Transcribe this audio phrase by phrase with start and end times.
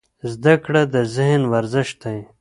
[0.31, 2.17] زده کړه د ذهن ورزش دی.